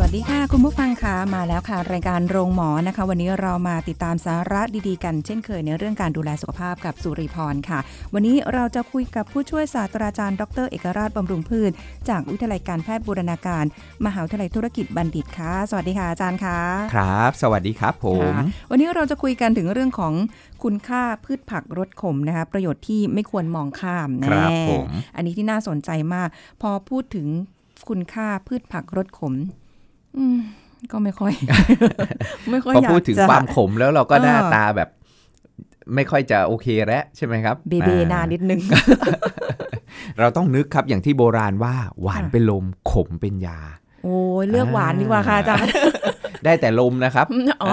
[0.00, 7.78] วัสดีค่ะ คุณผู้ฟังคะมาแล้วค่ะ รายการโรงหมอนะคะ วันนี้เรามาติดตามสาระดีๆ กันเช่นเคยในเรื่องการดูแลสุขภาพกับสุริพรค่ะ
[8.14, 11.70] วันนี้เราจะคุยกับผู้ช่วยศาสตราจารย์ ดร เอกราชบำรุงพืช
[12.08, 13.64] จากวิทยาลัยการแพทย์บูรณาการ
[14.06, 16.58] มหาวิทยาลัยธุรกิจบัณฑิตค่ะ สวัสดีค่ะอาจารย์ค่ะ
[16.94, 20.12] ครับ สวัสดีครับผมค่ะวันนี้เราจะคุยกันถึงเรื่องของ
[20.64, 26.28] คุณค่าพืชผักรสขมนะคะประโยชน์ที่ไม่ควรมองข้ามครับแน่ผมอันนี้ที่น่าสนใจมาก
[26.62, 27.28] พอพูดถึง
[27.88, 29.69] คุณค่าพืชผักรสขมอืม
[30.92, 31.32] ก็ไม่ค่อย
[32.50, 34.88] ไม่ค่อยพออยากพูดถึงจะความขมแล้วเราก็เออหน้าตาแบบ
[35.94, 38.60] ไม่ค่อยจะโอเคแล้วใช่ไหมครับ เบเบอ่นานนิดนึง
[40.20, 43.58] เราต้องนึกครับอย่างที่โบราณว่า หวานค่ะเป็นลมขมเป็นยา
[44.04, 45.70] โอ้ยเลือกหวานดีกว่าค่ะอาจารย์
[46.44, 47.26] ได้แต่ลมนะครับ
[47.62, 47.72] อ๋อ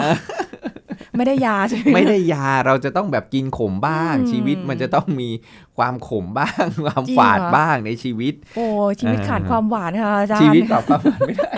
[1.18, 5.30] ไม่ได้ยาใช่ไหมไม่ได้ยาเราจะต้องแบบกินขมบ้างอืมชีวิตมันจะต้องมี
[5.78, 8.66] ความขมบ้าง ความจริงฝาดเหรอบ้างในชีวิต โอ้
[9.00, 11.52] ชีวิตเออขาดความหวานค่ะอาจารย์ชีวิตแบบความหวานไม่ได้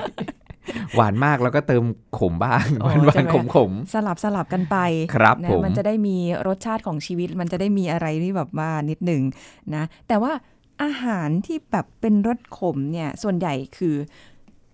[0.95, 1.83] หวานมากแล้วก็เติม
[2.17, 4.77] ขมบ้างอ๋อหวานใช่ไหมขมขมสลับสลับกันไป
[5.15, 6.17] ครับนะผมมันจะได้มี
[6.47, 9.21] รสชาติของชีวิต มันจะได้มีอะไรที่แบบว่านิดหนึ่ง
[9.75, 10.31] นะ แต่ว่า
[10.83, 13.95] อาหารที่แบบเป็นรสขมเนี่ยส่วนใหญ่คือ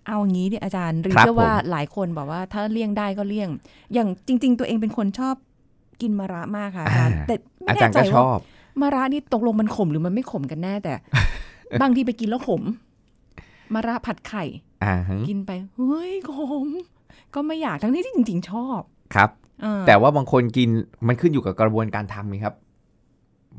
[0.08, 3.50] เอางี้ดิอาจารย์หรือครับเชื่อว่าผมหลายคนบอกว่าถ้าเลี่ยงได้ก็เลี่ยง
[3.94, 5.36] อย่างจริง ๆ ตัวเองเป็นคนชอบ
[6.02, 8.40] กินมะระมากค่ะอาจารย์อ่าแต่ไม่อาแน่จารย์ใจก็ชว่าอบ
[8.82, 10.94] มะระนี่ตกลงมันขมหรือมันไม่ขมกันแน่แต่
[11.82, 12.62] บางทีไปกินแล้วขม
[13.74, 14.44] มะระผัดไข่
[14.75, 14.75] อ่าฮะ
[15.30, 16.68] กินไปเฮ้ยขม
[17.36, 18.82] ก็ไม่อยากทั้งที่จริง ๆ ชอบ
[19.16, 19.30] ครับ
[19.62, 20.70] เออแต่ว่าบางคนกิน
[21.08, 22.56] มันขึ้นอยู่กับกระบวนการทำนี่ครับ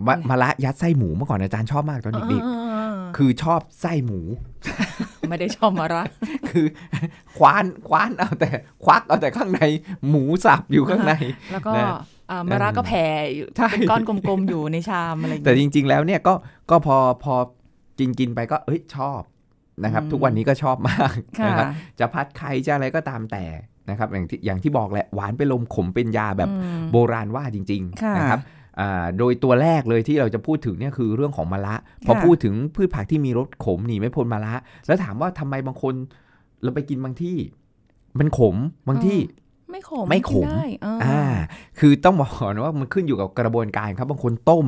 [0.07, 4.21] มะอืมมะระยัดไส้หมูเมื่อก่อนอาจารย์ชอบมากตอนเด็กอ่าๆคือชอบไส้หมู
[5.29, 6.03] ไม่ได้ชอบมะระ
[6.51, 6.67] คือ
[7.37, 8.51] คว้านคว้านเอาแต่
[8.85, 9.61] ควักเอาแต่ข้างใน
[10.09, 11.13] หมูสับอยู่ข้างใน
[11.53, 11.85] แล้วก็นะ
[12.31, 16.35] อ่ามะระก็แผ่อยู่ใช่เป็นก้อนกลมๆอยู่ในชามอะไรอย่างแต่เงี้ยจริง ๆ แล้วเนี่ยก็
[16.71, 17.35] ก็พอพอ
[17.99, 19.21] กินกินไปก็เอ้ยชอบ
[19.85, 21.67] นะครับอืมทุกวันนี้ก็ชอบมากค่ะนะครับ
[22.01, 23.45] จะพัดไข่จะอะไรก็ตามแต่
[23.91, 28.41] นะครับอย่างที่อย่างที่บอกแหละหวานเป็นลมขมเป็นยาแบบอืมโบราณว่าจริงค่ะๆนะครับ
[28.81, 31.75] อ่าโดยตัวแรกเลยที่เราจะพูดถึงเนี่ยคือเรื่องของมะระ
[32.07, 34.55] พอค่ะพูดถึงพืชผักที่มีรสขมหนีไม่พ้นมะระ
[34.87, 35.95] แล้วถามว่าทำไมบางคน
[36.63, 37.37] เราไปกินบางที่
[38.19, 38.57] มันขม
[38.89, 39.19] บางที่
[39.71, 41.23] ไม่ขมไม่ขมกินได้อ่าอ่า
[41.79, 44.67] คือต้องบอกก่อนว่ามันขึ้นอยู่กับกระบวนการครับบางคนต้ม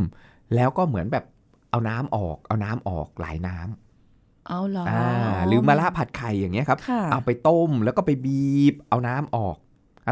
[0.55, 1.25] แล้วก็เหมือนแบบ
[1.71, 3.88] เอาน้ำออก เอาน้ำออกหลายน้ำ
[4.49, 5.09] เอาเหรออ่า
[5.47, 9.57] หรือมะระผัดไข่อย่างเงี้ยครับค่ะเอาไปต้มแล้วก็ไปบีบเอาน้ำออก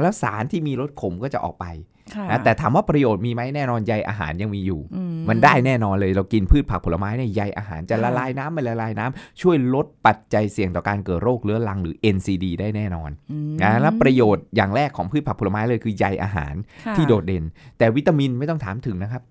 [0.03, 1.67] แล้วสารที่มีรสขมก็จะออกไป
[2.15, 16.55] ค่ะนะแต่ถามว่าประโยชน์มีไหมแน่นอนใยอาหารยังมีอยู่อืมันได้แน่นอนเลยเรากินพืชผักผลไม้เนี่ยใยอาหารจะค่ะละลายน้ำมันละลายน้ำช่วยลดปัจจัยเสี่ยงต่อการเกิดโรคเรื้อรังหรือ NCD ได้แน่นอนอืมนะและประโยชน์อย่างแรกของพืชผักผลไม้เลยคือใยอาหาร
[16.87, 17.45] ค่ะที่โดดเด่น
[17.79, 19.23] แต่วิตามินไม่ต้องถามถึงนะครับ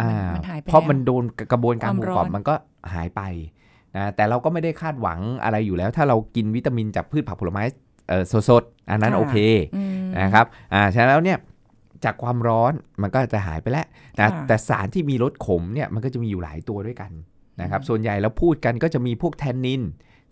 [0.00, 2.54] อ่ามันหายไปเพราะแล้วมันโดนกระบวนการความหมู่ร้กรออนบมันก็
[2.94, 3.22] หายไป
[3.96, 7.62] นะแต่เราก็ไม่ได้คาดหวังอะไรอยู่แล้ว ถ้าเรากินวิตามินจากพืชผักผลไม้
[8.08, 9.36] เอ่อสดๆอันนั้นค่ะโอเค
[9.76, 11.38] อืมนะครับอ่าฉะนั้นแล้วเนี่ย
[12.04, 12.72] จากความร้อน
[13.02, 13.86] มันก็จะหายไปแล้ว
[14.18, 17.12] นะค่ะแต่สารที่มีรสขมเนี่ยมันก็จะมีอยู่หลายตัวด้วยกัน
[17.60, 19.82] นะครับส่วนใหญ่แล้วพูดกันก็จะมีพวกแทนนิน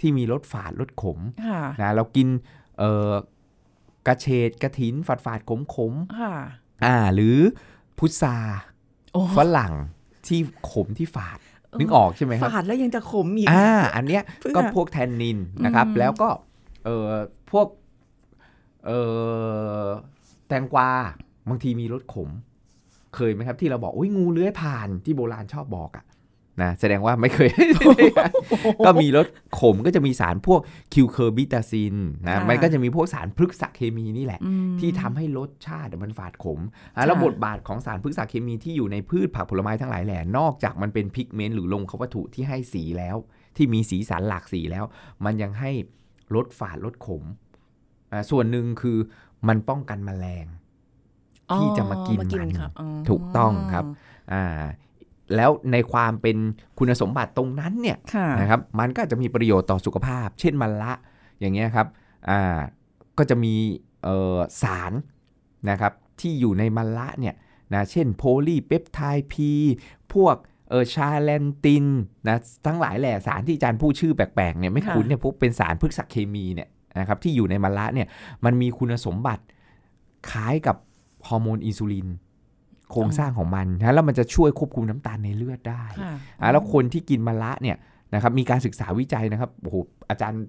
[0.01, 2.29] ที่มีรสฝาดรสขมค่ะนะเรากิน
[2.79, 3.13] เอ่อ
[4.07, 6.33] กระเฉดกระถินฝาดฝาดขมขมๆค่ะ
[6.85, 7.39] อ่าหรือ
[7.99, 8.37] พุทรา
[9.13, 9.75] โอ้ฝรั่ง
[10.27, 10.41] ที่
[10.71, 11.39] ขมที่ฝาด
[11.81, 16.29] นึกออกใช่ไหมครับฝาดแล้วยังจะขมอีกอ่าอันเนี้ยเพื่อก็พวกแทนนินนะครับอืมแล้วก็
[16.85, 17.11] เอ่อ
[17.53, 17.67] พวก
[18.87, 19.01] เอ่
[19.85, 19.87] อ
[20.49, 20.91] แตงกวา
[21.49, 22.29] บางทีมีรสขม
[23.15, 26.05] เคยไหมครับ ที่เราบอกโอ้ยงูเลื้อยผ่านที่โบราณชอบบอกอะ
[26.63, 27.51] นะแสดงว่าไม่เคย
[28.87, 29.27] ก็มีรส
[29.59, 30.61] ขมก็จะมีสารพวก
[30.95, 31.97] cucurbitacin
[32.27, 36.61] นะคะมันก็จะมีพวกสารพฤกษเคมีนี่แหละอืมที่ทำให้รสชาติมันฝาดขม
[36.95, 43.17] อะค่ะแล้วบทบาทของสารพฤกษเคมีที่อยู่ในพืชผักผลไม้ทั้งหลายแหล่นอกจากมันเป็น pigment หรือรงควัตถุที่ให้สีแล้ว
[43.57, 44.85] ที่มีสีสันหลากสีแล้ว
[45.25, 45.71] มันยังให้
[46.35, 47.23] ลดฝาดลดขม
[48.13, 48.99] อะส่วนหนึ่งคือ
[49.49, 50.47] มันป้องกันแมลง
[51.57, 53.85] ที่จะมากินอ๋อมันครับอ๋อถูกต้องครับ
[54.33, 54.45] อ่า
[55.35, 56.37] แล้วในความเป็น
[56.79, 60.93] คุณสมบัติตรงนั้นเนี่ยค่ะนะครับมันก็จะมีประโยชน์ต่อสุขภาพ เช่นมันละ
[61.41, 61.87] อย่างเงี้ยครับ
[62.29, 62.59] อ่า
[63.19, 63.55] ก็จะมี
[64.05, 64.93] เอ่อสาร
[65.71, 67.35] นะครับที่อยู่ในมันละเนี่ย
[67.75, 69.51] นะเช่นโพลีเปปไทด์พี
[70.15, 70.37] พวก
[70.71, 71.87] เออชาแลนติน
[72.29, 72.37] นะ
[72.67, 76.69] ทั้งหลายแหล่สารที่อาจารย์พูดชื่อแปลกๆเนี่ยไม่ค่ะคุ้นเนี่ยพวกเป็นสารพฤกษเคมีเนี่ย
[77.01, 78.09] นะครับที่อยู่ในมะระเนี่ย
[78.45, 79.43] มันมีคุณสมบัติ
[80.31, 80.77] คล้ายกับ
[81.29, 82.09] ฮอร์โมนอินซูลิน
[82.91, 87.77] โครงสร้างของมันนะแล้วมันจะช่วยควบคุมน้ำตาลในเลือดได้ค่ะอะแล้วคนที่กินมะระเนี่ย
[88.15, 89.77] นะครับมีการศึกษาวิจัยนะครับโอ้โห
[90.11, 90.43] อาจารย์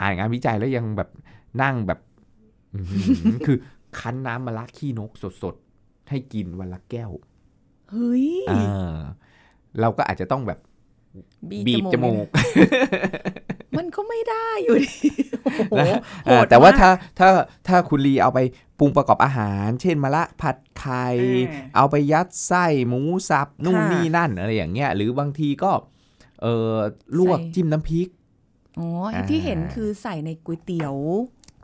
[0.00, 1.08] อ่านงานวิจัยแล้วยังแบบ
[1.62, 2.00] นั่งแบบ
[2.74, 2.96] อื้อหื
[3.34, 3.56] อคือ
[3.98, 5.10] คั้นน้ำมะระขี้นก
[5.42, 7.10] สดๆ ให้กินวันละแก้ว
[7.90, 8.96] เฮ้ยอ่า
[9.80, 10.58] เราก็อาจจะต้องแบบ
[11.50, 12.26] บีบจมูก
[13.78, 15.35] มันก็ไม่ได้อยู่ดีโอ้โห
[15.78, 17.28] นะโหอ่าดแต่ว่ามกถ้าถ้า
[17.68, 18.40] ถ้าคุณลีเอาไป
[18.78, 21.06] ปรุงประกอบอาหาร เช่นมะระผัดไข่
[21.50, 25.70] อ่าเอาไปยัดไส้หมูสับนู่นค่ะนี่นั่นอะไรอย่างเงี้ยหรือบางทีก็
[26.42, 26.74] เออ
[27.18, 28.08] ลวกใส่จิ้มน้ำพริก
[28.78, 30.96] อ๋อไอ้อ่าที่เห็นคือใส่ในก๋วยเตี๋ยว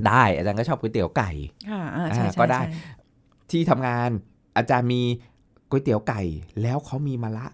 [0.07, 1.31] ได้อาจารย์ก็ชอบก๋วยเตี๋ยวไก่
[1.71, 2.71] ค่ะอ่าใช่อ่าใช่ก็ได้ใช่
[3.51, 4.11] ที่ทำงาน
[4.57, 5.03] อาจารย์มี
[5.71, 6.23] ก๋วยเตี๋ยวไก่
[6.63, 7.47] แล้วเขามีมะระ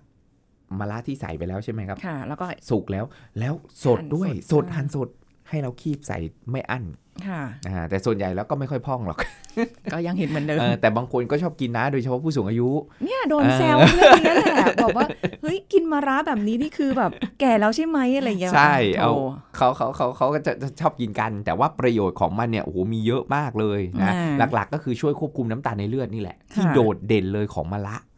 [0.78, 3.04] มะระที่ใส่ไปแล้วใช่ไหมครับ ค่ะ แล้วก็สุกแล้ว
[3.38, 3.54] แล้ว
[3.84, 5.08] สดหั่นด้วยสสดดอ่าหั่นสด
[5.48, 6.18] ให้เราคีบใส่
[6.50, 6.84] ไม่อั้น
[7.26, 9.18] ค่ะอ่าแต่ส่วนใหญ่แล้วก็ไม่ค่อยพองหรอก
[9.92, 12.68] ก็ยังเห็นเหมือนเดิมเออแต่บางคนก็ชอบกินนะโดยเฉพาะผู้สูงอายุ
[13.04, 15.06] เนี่ยโดนเออแซวเรื่องนี้แหละบอกว่า
[15.42, 17.10] เฮ้ยกินมะระแบบนี้นี่คือแบบ
[17.40, 19.20] แก่แล้วใช่ไหมอะไรอย่างเงี้ยใช่เอาโถ
[19.56, 28.17] เขาเขาเขาเขาก็จะจะชอบกินกัน แต่ว่าประโยชน์ของมันเนี่ยโอ้โหมีเยอะมากเลยนะอ่าหลักๆ ก็คือช่วยควบคุมน้ำตาลในเลือดนี่แหละที่ค่ะโดดเด่นเลยของมะระอื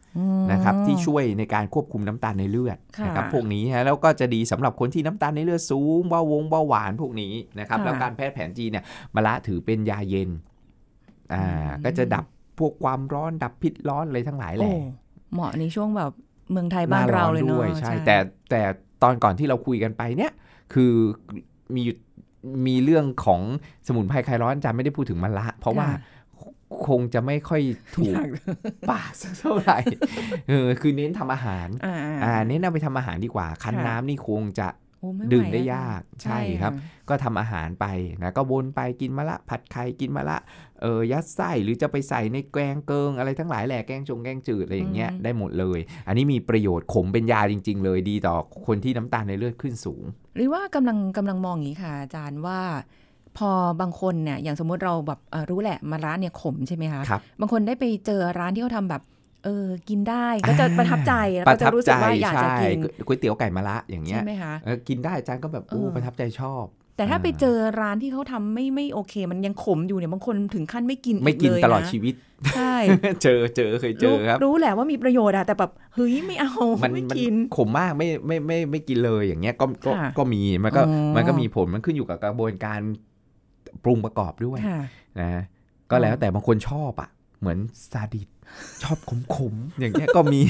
[0.51, 8.83] นะครับที่ช่วยในการควบคุมน้ำตาลในเลือดค่ะนะครับพวกนี้ฮะแล้วก็จะดีสำหรับคนที่น้ำตาลในเลือดสูงเบาหวงเบาหวานพวกนี้นะครับค่ะแล้วการแพทย์แผนจีนเนี่ย
[9.15, 10.29] มะระถือเป็นยาเย็น
[11.33, 12.25] อ่าอืมก็จะดับ
[12.59, 14.73] พวกความร้อนดับพิษร้อนอะไรทั้งหลายแหโอ้ละ
[15.33, 16.11] เหมาะในช่วงแบบ
[16.51, 18.17] เมืองไทยบ้านเราเลยหเนาะด้วยใช่แต่
[18.49, 18.61] แต่
[19.03, 20.31] ตอนก่อนที่เราคุยกันไปเนี่ย
[20.73, 20.91] คือ
[21.75, 21.95] มีอยู่
[22.67, 23.41] มีเรื่องของ
[23.87, 25.87] สมุนไพรคลายร้อนอาจารย์ไม่ได้พูดถึงมะระเพราะว่า
[26.71, 27.61] ค่ะคงจะไม่ค่อย
[27.95, 28.29] ถูกอยาก
[28.91, 29.79] ปากสักเท่าไหร่
[30.49, 34.67] เออคือเน้นทำอาหารอ่าอ่าเน้นเอาไปทำอาหารดีกว่า คั้นค่ะน้ำนี่คงจะ
[34.99, 37.85] โอ้ไม่ไหวดื่มได้อะยากใช่ครับะก็ทำอาหารไป
[38.23, 40.37] นะก็วนไปกินมะละ ผัดไข่กินมะละ
[40.81, 48.35] เออยัดไส้หรือจะไปใส่ในแกงเกิงอะไรทั้งหลายแหละแกงจงแกงจืดอะไรอย่างเงี้ยอืมได้หมดเลย อันนี้มีประโยชน์ขมเป็นยาจริง ๆ เลยดีต่อ
[48.67, 50.03] คนที่น้ำตาลในเลือดขึ้นสูง
[50.35, 52.61] หรือว่ากำลังกำลังมองอย่างนี้ค่ะอาจารย์ว่า
[53.37, 53.49] พอ
[53.81, 59.01] บางคนเนี่ยอย่างสมมุติเราแบบเอ่อรู้แหละมาร้านเนี่ยขมใช่ไหมคะครับบางคนได้ไปเจอร้านที่เขาทำแบบ
[59.45, 66.65] เออ กินได้ก็จะอ่าประทับใจแล้วปก็ระจะทับรู้สึใจกว่าอยากจะใช่กินก๋วยเตี๋ยวไก่มะละอย่างเงี้ใช่ยไหมคะเออกินได้อาจารย์ก็แบบโอ้เออประทับใจชอบ
[66.97, 72.13] แต่ถ้าอ่าไปเจอร้านที่เขาทำไม่ไม่โอเค มันยังขมอยู่เนี่ยบางคนถึงขั้นไม่กินไม่กินเลยตลอดนะชีวิต
[72.55, 72.75] ใช่
[73.23, 76.51] เจอเจอเคยเจอครับ รู้แหละว่ามีประโยชน์อะแต่แบบเฮ้ยไม่เอา
[76.83, 82.79] มันไม่มันกินขมมากไม่ไม่ไม่ไม่กินเลยอย่างเงี้ยก็ก็ค่ะก็มีมันก็อ๋อมันก็มีผลมันขึ้นอยู่กับกระบวนการ
[83.83, 84.81] ปรุงประกอบด้วยค่ะ
[85.19, 85.41] นะ
[85.91, 87.09] ก็แล้วแต่บางคนชอบอะ
[87.41, 87.57] เหมือน
[87.91, 88.27] ซาดิส
[88.83, 88.97] ชอบ
[89.35, 90.41] ขมๆอย่างเงี้ยก็มี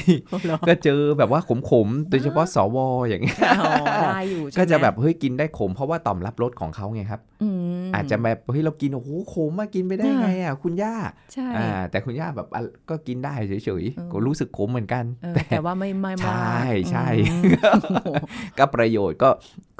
[0.68, 1.40] ก็เจอแบบว่า
[1.70, 2.76] ขมๆโดยเฉพาะสว
[3.08, 7.48] อย่างเงี้ยอ๋อได้อยู่ใช่ไหมก็จะแบบเฮ้ยกินได้ขมเพราะว่าต่อมรับรสของเขาไงครับอื
[7.82, 10.94] มอาจจะแบบเฮ้ยเรากินโอ้โหขมมากินไปได้ไงอะคุณย่า
[11.34, 17.42] ใช่อ่าแต่คุณย่าแบบอะก็กินได้เฉยเออๆก็รู้สึกขมเหมือนกันเออแต่แต่ว่าไม่ไม่มากใช่ใช่อืม
[17.72, 18.14] โอ้โห
[18.58, 19.30] ก็ประโยชน์ก็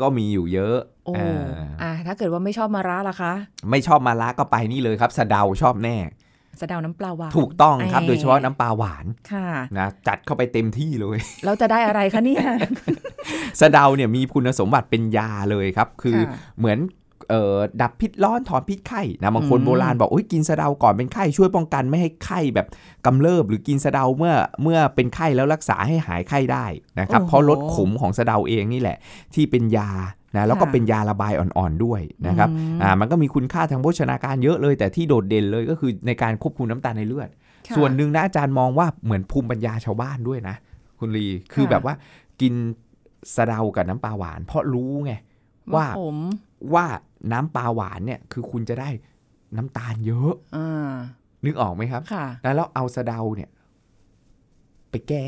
[0.00, 0.76] ก็มีอยู่เยอะ
[1.06, 1.42] โอ้อ่า
[1.82, 3.32] อะถ้าเกิดว่าไม่ชอบมาระล่ะคะ
[3.70, 5.96] ไม่ชอบมาละก็ไปนี่เลยครับสะเดาชอบแน่
[6.60, 12.44] สะเดาน้ำปลาหวาน ถูกต้องครับเอ่อโดยเฉพาะน้ำปลาหวานค่ะนะจัดเข้าไปเต็มที่เลย เราจะได้อะไรคะเนี่ย
[13.60, 16.78] สะเดาเนี่ยมีคุณสมบัติเป็นยาเลยครับ คือค่ะเหมือน
[17.30, 22.66] เอ่อดับพิษร้อนถอนพิษไข้นะบางคนอืมโบราณบอกโอ้ยกินสะเดาก่อนเป็นไข้ช่วยป้องกันไม่ให้ไข้แบบ
[23.06, 26.66] กำเริบหรือกินสะเดาเมื่อเมื่อเป็นไข้แล้วรักษาให้หายไข้ได้
[27.00, 28.96] นะครับเพราะลดขมของสะเดาเองนี่แหละ
[29.34, 29.90] ที่เป็นยา
[30.36, 37.28] นะแล้วก็เป็นยาระบายอ่อนๆด้วยนะครับอืมอ่ามันก็มีคุณค่าทางโภชนาการเยอะเลย แต่ที่โดดเด่นเลยก็คือในการควบคุมน้ำตาลในเลือด
[37.68, 40.56] ค่ะส่วนหนึ่งนะอาจารย์มองว่าเหมือนภูมิปัญญาชาวบ้านด้วยนะ
[40.98, 41.94] คุณลีคือค่ะแบบว่า
[42.40, 42.54] กิน
[43.36, 45.12] สะเดากับน้ำปลาหวาน เพราะรู้ไง
[45.74, 46.16] ว่าผม
[46.74, 46.86] ว่า
[47.32, 48.88] น้ำปลาหวานเนี่ยคือคุณจะได้
[49.56, 50.92] น้ำตาลเยอะอ่า
[51.44, 53.50] นึกออกไหมครับค่ะแล้วเอาสะเดาเนี่ย
[54.90, 55.26] ไปแก้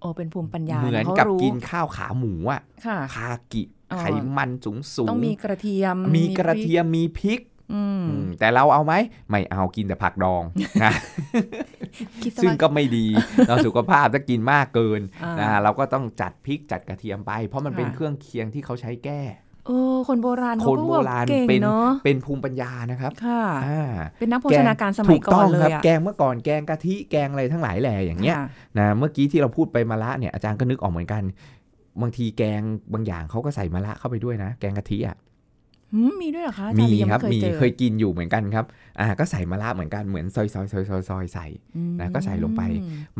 [0.00, 4.04] โอ้เป็นภูมิปัญญาเหมือนขากับรู้กินข้าวขาหมูอะค่ะคากิอ๋อ ไข
[4.36, 7.40] มันสูงสูงต้องมีกระเทียม มีกระพเทียมมีพริก
[7.74, 8.94] อืมอืมแต่เราเอาไหม
[9.28, 10.42] ไม่เอากินแต่ผักดอง
[10.84, 10.92] นะ
[12.22, 13.06] คิดซะซึ่งว่าก็ไม่ดี
[13.48, 19.22] เราสุขภาพถ้ากินมากเกินอ่านะเราก็ต้องจัดพริกจัดกระเทียมไป เพราะมันค่ะเป็นเครื่องเคียงที่เขาใช้แก้
[19.66, 28.46] เออคนโบราณคเขานก็โบแบบราณเก่งเป็นเนาะเป็นภูมิปัญญานะครับค่ะอ่าเป็นนักโภชนาการสมัถูยกก่ต้ออนงเลครัยบอะแกงเมื่อก่อนแกงกะทิแกงอะไรทั้งหลายแหล่อย่างเงี้ยค่ะ
[28.78, 31.22] นะเมื่อกี้ที่เราพูดไปมะระเนี่ยอาจารย์ก็นึกออกเหมือนกัน
[32.02, 32.62] บางทีแกง
[32.92, 35.16] บางอย่างเขาก็ใส่มะระเข้าไปด้วยนะ แกงกะทิอะ
[35.92, 38.66] หืมมีด้วยเหรอคะอาจามีย์ยังครับไเคยมีเจอเคยกินอยู่เหมือนกันครับ
[39.00, 42.62] อ่า ก็ใส่มะระเหมือนกันเหมือนซอยซอยซอยซอยซอยใส่อืมนะก็ใส่ลงไป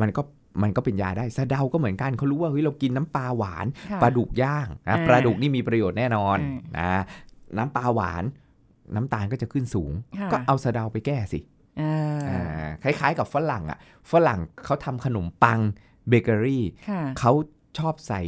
[0.01, 0.23] มันก็
[0.63, 7.03] มันก็เป็นยาได้สะเดาก็เหมือนกันเขารู้ว่าเฮ้ยเรากินน้ำปลาหวานค่ะปลาดุกย่างนะอ่าปลาดุกนี่มีประโยชน์แน่นอนอืมนะ
[7.57, 8.25] น้ำปลาหวาน
[8.95, 11.41] น้ำตาลก็จะขึ้นสูงค่ะก็เอาสะเดาไปแก้สิ
[11.81, 13.79] อ่าอ่าคล้ายๆ กับฝรั่งอะ
[14.13, 15.59] ฝรั่งเขาทำขนมปัง
[16.09, 17.33] เบเกอรี่ค่ะเขา
[17.79, 18.21] ชอบใส่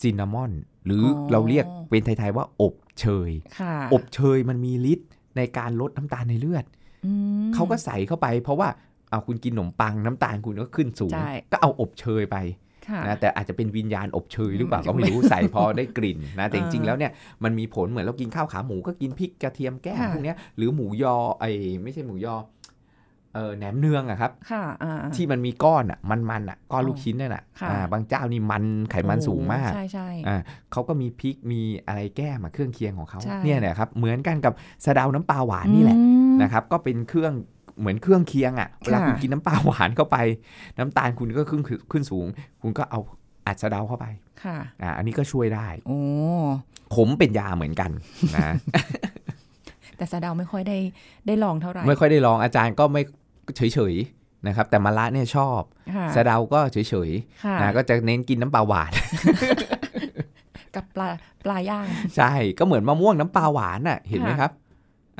[0.00, 0.52] ซินนามอน
[0.86, 6.64] หรือออเราเรียกเป็นไทย ๆ ว่าอบเชยค่ะอบเชยมันมีฤทธิ์ในการลดน้ำตาลในเลือด
[7.06, 7.12] อื
[7.48, 8.68] มเขาก็ใส่เข้าไป เพราะว่า
[9.10, 12.36] เอาคุณกินขนมปังน้ำตาลคุณก็ขึ้นสูงใช่ก็เอาอบเชยไป
[12.88, 17.12] ค่ะนะแต่อาจจะเป็นวิญญาณอบเชยหรือเปล่าอืมก็ไม่รู้ใส่พอได้กลิ่นนะแต่จริงๆอ่าแล้วเนี่ย
[17.44, 21.50] มันมีผลเหมือนเรากินข้าวขาหมูก็กินพริกกระเทียมแก้มค่ะพวกเนี้ยหรือหมูยอไอ้
[21.82, 22.34] ไม่ใช่หมูยอ
[23.34, 30.40] เออแหนมเนืองอะครับค่ะอ่าที่มันมีก้อนอะมันๆอะก้อนลูกชิ้นนั่นอะค่ะอ่าบางเจ้านี่มันไขมันสูงมากใช่ใช่อ่า
[30.72, 34.52] เขาก็มีพริกมีอะไรแก้มาเครื่องเคียงของเขาใช่เนี่ยแหละครับเหมือนกันกับ
[34.84, 37.32] สะเดาน้ำปลาหวานนี่แหละอืมนะครับ ก็เป็นเครื่อง
[37.80, 40.16] เหมือนเครื่องเคียงอะ่ะเวลาค่ะคุณกินน้ำปลาหวานเข้าไป
[40.78, 42.26] น้ำตาลคุณก็ขึ้นขึ้นสูง
[42.62, 43.00] คุณก็เอา
[43.46, 44.06] อัดสะเดาเข้าไป
[44.44, 45.98] ค่ะอ่าอันนี้ก็ช่วยได้โอ้
[46.94, 47.90] ขมเป็นยาเหมือนกัน
[48.34, 48.54] นะ
[49.96, 50.78] แต่สะเดาไม่ค่อยได้
[51.26, 53.02] ได้ลองเท่าไหร่ไม่ค่อยได้ลองอาจารย์ก็ไม่
[53.56, 55.62] เฉยๆนะครับ แต่มะระเนี่ยชอบ
[55.94, 57.10] ค่ะสะเดาก็เฉย
[57.44, 58.92] ค่ะๆนะก็จะเน้นกินน้ำปลาหวาน
[60.74, 61.08] กับปลา
[61.44, 61.86] ปลาย่าง
[62.16, 64.50] ใช่ก็เหมือนมะม่วงน้ำปลาหวานน่ะเห็นไหมค่ะครับ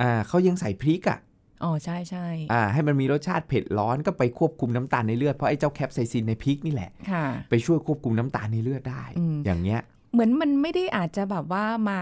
[0.00, 1.18] อ่าเขายังใส่พริกอะ
[1.62, 9.80] อ๋อใช่ใช่อ่าให้มันมีรสชาติเผ็ดร้อนก็ไปควบคุมน้ำตาลในเลือดเพราะไอ้เจ้าแคปไซซินในพริกนี่แหละค่ะไปช่วยควบคุมน้ำตาลในเลือดได้อืมอย่างเงี้ย
[10.12, 11.98] เหมือนมันไม่ได้อาจจะแบบว่ามา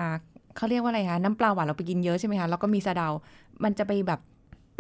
[0.56, 3.08] เขาเรียกว่าอะไรคะน้ำปลาหวานเราไปกินเยอะใช่ไหมคะแล้วก็มีสะเดา
[3.64, 4.20] มันจะไปแบบ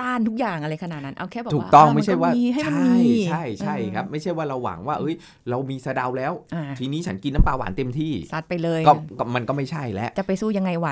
[0.00, 5.14] ต้านทุกอย่างอะไรขนาดนั้น เอาแค่แบบถูกว่าต้องเนไม่ใช่ว่าก็ให้มันใช่มีใช่ใช่เออครับ ไม่ใช่ว่าเราหวังว่า เอ้ย
[5.50, 10.88] เรามีสะเดาแล้วอ่าทีนี้ฉันกินน้ำปลาหวานเต็มที่ซัดไปเลยก็ก็มันก็ไม่ใช่แล้ว จะไปสู้ยังไงไหว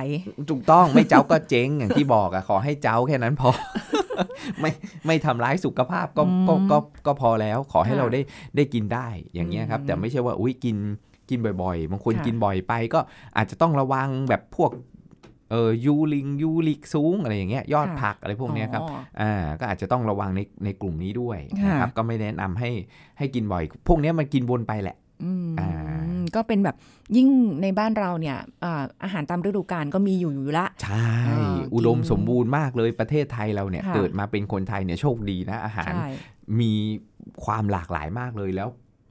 [0.50, 3.50] ถูกต้องไม่เจ้าก็เจ๊งอย่างที่บอกอะขอให้เจ้าแค่นั้นพอ
[4.60, 4.70] ไม่
[5.06, 8.20] ไม่ทำร้ายสุขภาพก็อืมก็ก็ก็พอแล้ว ขอให้ค่ะเราได้
[8.56, 10.76] ได้กินได้อย่างเงี้ยครับอืมแต่ไม่ใช่ว่าอุ้ยกิน
[11.30, 13.00] กินบ่อยๆ บางคนค่ะกินบ่อยไปก็
[13.36, 14.70] อาจจะต้องระวังแบบพวก
[15.50, 22.70] เออยูลิงยูริกสูงอะไรอย่างเงี้ยยอดผักอะไรพวกเนี้ยครับอ๋ออ่าก็อาจจะต้องระวังในในกลุ่มนี้ด้วยค่ะนะครับก็ไม่แนะนำให้
[23.18, 25.70] ให้กินบ่อย พวกเนี้ยมันกินวนไปแหละอืมอ่า
[26.36, 26.76] ก็เป็นแบบ
[27.16, 27.28] ยิ่ง
[27.62, 36.06] ในบ้านเราเนี่ยอ่าอาหารตามฤดูกาลก็มีอยู่อยู่ละ ใช่อ่าอุดมกินสมบูรณ์มากเลยประเทศไทยเราเนี่ยค่ะเกิดมาเป็นคนไทยเนี่ยโชคดีนะ อาหารใช่
[36.60, 36.72] มี
[37.44, 38.68] ความหลากหลายมากเลยแล้ว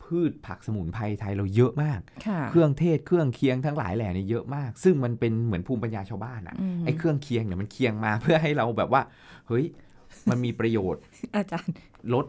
[0.09, 9.01] พืชผักสมุนไพรไทยเราเยอะมากค่ะเครื่องเทศเครื่องเคียงทั้งหลายแหล่เนี่ยเยอะมาก ซึ่งมันเป็นเหมือนภูมิปัญญาชาวบ้านอะมไอ้เครื่องเคียงเนี่ยมันเคียงมาเพื่อให้เราแบบว่า
[9.47, 9.65] เฮ้ย
[10.29, 11.01] มันมีประโยชน์
[11.35, 11.75] อาจารย์
[12.13, 12.25] ลด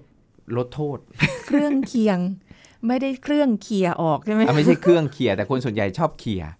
[0.57, 0.99] ลดโทษ
[1.47, 2.19] เครื่องเคียง
[2.87, 6.51] ไม่ได้เครื่องเคลียร์ออกใช่ไหมอะไม่ใช่เครื่องเคลียร์แต่คนส่วนใหญ่ชอบเคลียร์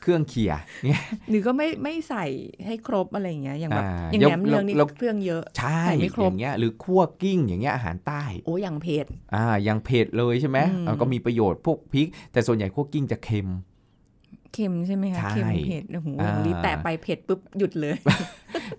[0.00, 2.24] เครื่องเคลียร์เนี่ยหรือก็ไม่ไม่ใส่
[2.66, 13.48] ให้ครบอะไรอย่างเงี้ยอย่างแบบอ่าอย่างยแหกนมเนืองนี่แล้วเครื่องเยอะใช่ใส่ไม่ครบอย่างเงี้ยหรือคั่วกิ้งอย่างเงี้ยอาหารใต้โอ้อย่างเผ็ดอ่ายังเผ็ดเลยใช่ไหมอืมเออก็มีประโยชน์พวกพริก แต่ส่วนใหญ่คั่วกลิ้งจะเค็ม
[14.54, 17.96] เค็มใช่ไหมคะใช่เค็มเผ็ดโอ้โหอ่าอย่างนี้แตะไปเผ็ดปุ๊บหยุดเลย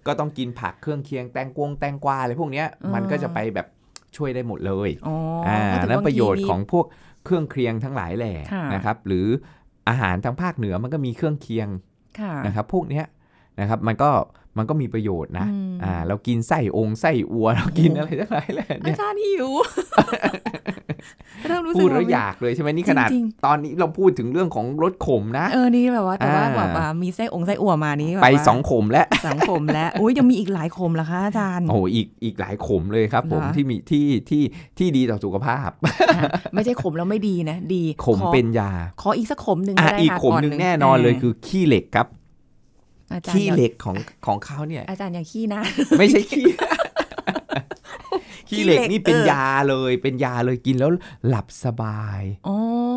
[0.08, 3.68] ก็ต้องกินผักเครื่องเคียงแตงกวงแตงกวาอะไรพวกเนี้ยอ่ามัมันก็จะไปแบบ
[4.18, 5.16] ช่วยได้หมดเลยอ๋อ
[5.48, 6.86] อ่าก็ถือแล้วบางประโยชน์ทีของพวก
[7.26, 9.28] เครื่องเคียงทั้งหลายแหล่ค่ะนะครับ หรือ
[9.92, 11.68] อาหารทางภาคเหนือมันก็มีเครื่องเคียง
[12.20, 13.06] ค่ะนะครับพวกเนี้ย
[13.60, 14.12] นะครับมันก็
[14.58, 19.50] มันก็มีประโยชน์นะอืมอ่าเรากินไส้องค์ไส้อัว เรากินอะไรทั้งหลายแหล่อาเนี่ยจารย์หิว
[21.48, 34.44] เริ่มรู้สึกพูดแล้วว่าอยากเลยใช่ไหมนี่ขนาดจริงตอนนี้เราพูดถึงเรื่องของรสขมนะ เออนี่แบบว่าแต่ว่าอ่าแบบว่ามีไส้องค์ไส้อั่วมานี้แบบไปว่าสองขมแล้วสังคมแล้วโอ้ยยังมีอีกหลายคมละคะอาจารย์โอ้โหอีกอีกหลายขมเลยครับ ผมเหรอที่มีที่ที่
[34.78, 42.08] ที่ดีต่อสุขภาพอะไม่ใช่ขมแล้วไม่ดีนะ ดีขมขอเป็นยา ขออีกสักขมหนึ่งอะก็ได้อีกค่ะขมหนึ่งก่แน่นอนเลยาคือขี้เหล็กครับ
[43.14, 45.62] อาจารย์ขี้อย่าเหล็กของของเขาเนี่ย อาจารย์อย่างขี้นะ
[45.98, 46.46] ไม่ใช่ขี้
[48.52, 50.92] ขี้เหล็กขี้เหล็กนี่เป็นเออยาเลย เป็นยาเลยกินแล้ว
[51.28, 52.56] หลับสบายอ๋อ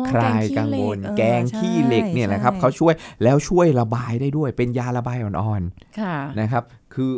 [0.09, 2.93] คลายแกังวลเออแกงขี้เหล็กเนี่ยนะครับใช่เขาช่วย
[3.23, 5.63] แล้วช่วยระบายได้ด้วย เป็นยาระบายอ่อน
[5.99, 6.63] ค่ะๆนะครับ
[6.95, 7.11] คือ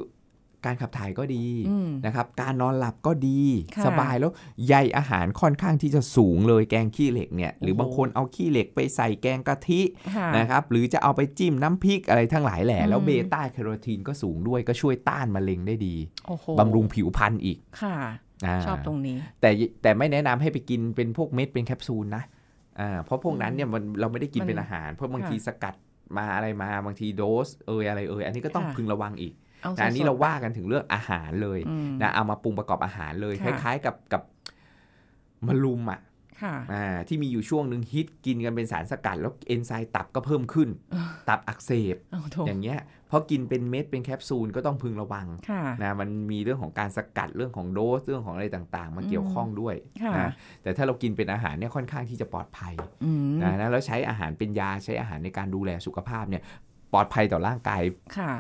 [0.66, 3.42] การขับถ่ายก็ดีอืมนะครับ การนอนหลับก็ดี
[3.76, 4.32] ค่ะสบายแล้ว
[4.68, 9.82] ใยอาหารค่อนข้างที่จะสูงเลยแกงขี้เหล็กเนี่ย หรือโอ้โหบางคนเอาขี้เหล็กไปใส่แกงกะทิ
[10.16, 15.96] ค่ะนะครับ หรือจะเอาไปจิ้มน้ำพริกอะไรทั้งหลายแหล่อืมแล้วเบต้าแคโรทีนก็สูงด้วยก็ช่วยต้านมะเร็งได้ดี
[16.28, 17.58] โอ้โหบำรุงผิวพรรณอีก
[18.46, 19.50] ค่ะาชอบตรงนี้ แต่
[19.82, 22.24] แต่ไม่แนะนำให้ไปกินเป็นพวกเม็ดเป็นแคปซูลนะ
[22.80, 25.76] อ่าเพราะพวกนั้นเนี่ยมันเราไม่ได้กินมันเป็นอาหาร เพราะบางค่ะทีสกัด
[26.18, 34.22] มาอะไรมาบางทีโดสเอยอะไรเอยอันนี้ก็ต้องค่ะพึงระวังอีกเอานะอันนี้สดๆเราว่ากันถึงเรื่องอาหารเลยอืมนะเอามาปรุงประกอบอาหารเลยคค่ะล้าย ๆ กับกับ
[35.48, 36.00] มะลุมอะ
[36.42, 50.32] ค่ะอ่าที่มีอยู่ช่วงหนึ่งฮิตกินกันเป็นสารสกัด แล้วเอนไซม์ตับก็เพิ่มขึ้นเออตับอักเสบเอาโถอย่างเงี้ย เพราะกินเป็นเม็ดเป็นแคปซูลก็ต้องพึงระวังค่ะนะมันมีเรื่องของการสกัดเรื่องของโดสเรื่องของอะไรต่างๆ มาเกี่ยวข้องด้วยค่ะนะ
[50.64, 52.74] แต่ถ้าเรากินเป็นอาหารเนี่ยค่อนข้างที่จะปลอดภัย
[53.04, 56.44] อืมนะนะแล้วใช้อาหารเป็นยาใช้อาหารในการดูแลสุขภาพเนี่ย
[56.94, 57.82] ปลอดภัยต่อร่างกาย
[58.18, 58.32] ค่ะ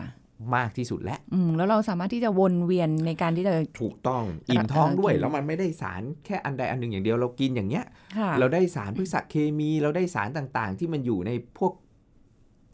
[0.55, 7.85] มากที่สุดและอืมแล้วเราสามารถที่จะวนเวียนในการที่จะถูกต้องอิ่มท้องด้วยกินแล้วมันไม่ได้สารแค่อันใดอันหนึ่งอย่างเดียวเรากินอย่างเงี้ย
[8.17, 11.73] ค่ะเราได้สารพฤกษเคมีเราได้สารต่างๆ ที่มันอยู่ในพวก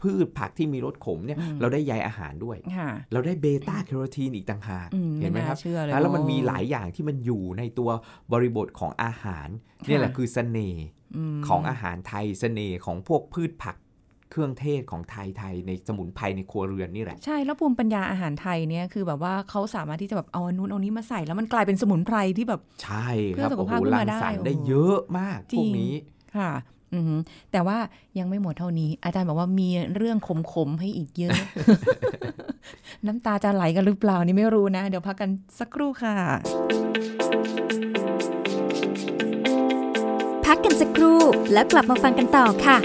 [0.03, 7.89] พืชผักที่มีรสขมเนี่ยอืมเราได้ใยอาหารด้วยค่ะเราได้เบต้าแคโรทีนอีกต่างหากอืมเห็นไหมครับาเชื่อเลยแล้วมันเอะมีหลายอย่างที่มันอยู่ในตัว
[8.31, 9.48] บริบทของอาหาร
[9.88, 10.86] เนี่ยแหละคือเสน่ห์
[11.36, 13.75] มของอาหารไทยเสน่ห์ของพวกพืชผัก
[14.31, 25.93] เครื่องเทศของไทยไทยในสมุนไพรในครัวเรือนนี่แหละ ใช่ แล้วภูมิปัญญาอาหารไทยเนี่ยคือแบบว่าเขาสามารถที่จะแบบเอาอันนู้นเอานี้มาใส่แล้วมันกลายเป็นสมุนไพรที่แบบ ใช่เพื่คอรับสุขโอ้โหภาพขึ้นรัมางได้สรรค์โอ้โหได้เยอะมากจริพวงกนี้
[26.38, 26.72] ค่ะอือหือ
[27.51, 27.77] แต่ว่า
[28.19, 30.17] ยังไม่หมดเท่านี้ อาจารย์บอกว่ามีเรื่อง
[30.53, 31.38] ขมๆให้อีกเยอะ
[33.05, 36.15] น้ำตาจะไหลกันหรือเปล่านี่ไม่รู้นะ เดี๋ยวพักกันสักครู่ค่ะ
[40.45, 41.19] พักกันสักครู่
[41.53, 42.77] แล้วกลับมาฟังกันต่อค่ะ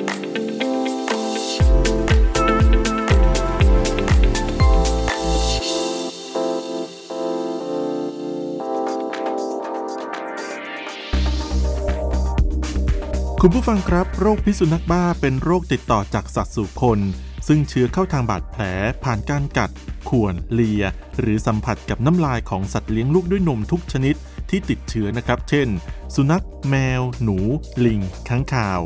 [13.42, 17.00] คุณผู้ฟังครับ โรคพิษสุนัขบ้าเป็นโรคติดต่อจากสัตว์สู่คน
[17.48, 18.62] ซึ่งเชื้อเข้าทางบาดแผล
[19.04, 19.70] ผ่านการกัด
[20.08, 20.84] ข่วน เลีย
[21.20, 24.14] หรือสัมผัสกับน้ำลายของสัตว์เลี้ยงลูกด้วยนมทุกชนิด
[24.50, 25.68] ที่ติดเชื้อนะครับ เช่น
[26.14, 27.38] สุนัข แมว หนู
[27.86, 28.80] ลิง ค้างคาว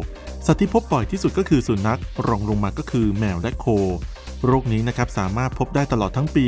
[0.47, 3.67] สัตว์ที่พบบ่อยที่สุดก็คือสุนัข รองลงมาก็คือแมวและโค
[4.47, 6.47] โรคนี้นะครับสามารถพบได้ตลอดทั้งปี